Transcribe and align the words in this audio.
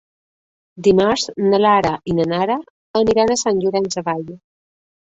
Dimarts 0.87 1.27
na 1.51 1.59
Lara 1.65 1.93
i 2.13 2.17
na 2.21 2.27
Nara 2.35 2.59
aniran 3.05 3.37
a 3.37 3.39
Sant 3.45 3.65
Llorenç 3.67 3.99
Savall. 4.01 4.27